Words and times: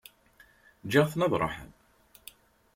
Ǧǧiɣ-ten 0.85 1.25
ad 1.25 1.31
ṛuḥen. 1.41 1.69